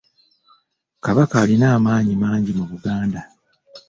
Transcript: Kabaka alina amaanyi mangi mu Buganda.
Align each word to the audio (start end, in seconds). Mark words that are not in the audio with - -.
Kabaka 1.05 1.35
alina 1.43 1.67
amaanyi 1.77 2.13
mangi 2.21 2.51
mu 2.57 2.65
Buganda. 2.71 3.21